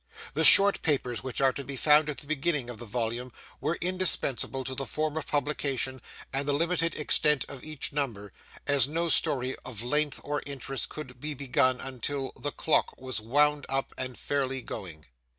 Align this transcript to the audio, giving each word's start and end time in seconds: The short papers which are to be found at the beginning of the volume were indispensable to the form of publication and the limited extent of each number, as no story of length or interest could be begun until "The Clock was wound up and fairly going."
The 0.33 0.43
short 0.43 0.81
papers 0.81 1.21
which 1.21 1.41
are 1.41 1.53
to 1.53 1.63
be 1.63 1.75
found 1.75 2.09
at 2.09 2.17
the 2.17 2.25
beginning 2.25 2.71
of 2.71 2.79
the 2.79 2.87
volume 2.87 3.31
were 3.59 3.77
indispensable 3.81 4.63
to 4.63 4.73
the 4.73 4.87
form 4.87 5.15
of 5.15 5.27
publication 5.27 6.01
and 6.33 6.47
the 6.47 6.53
limited 6.53 6.95
extent 6.95 7.45
of 7.47 7.63
each 7.63 7.93
number, 7.93 8.33
as 8.65 8.87
no 8.87 9.09
story 9.09 9.55
of 9.63 9.83
length 9.83 10.19
or 10.23 10.41
interest 10.47 10.89
could 10.89 11.19
be 11.19 11.35
begun 11.35 11.79
until 11.79 12.31
"The 12.35 12.49
Clock 12.51 12.99
was 12.99 13.19
wound 13.21 13.67
up 13.69 13.93
and 13.95 14.17
fairly 14.17 14.63
going." 14.63 15.05